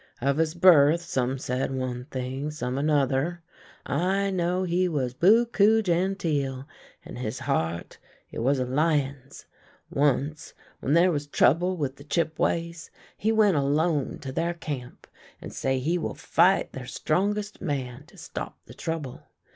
[0.19, 3.43] Of his birth some said one thing, some another;
[3.85, 6.65] I know he was beaucoup gcntU,
[7.05, 7.99] and his heart,
[8.31, 9.45] it was a lion's!
[9.91, 15.05] Once, when there was trouble with the Chipp' ways, he went alone to their camp,
[15.39, 19.21] and say he will fight their strongest man, to stop the trouble.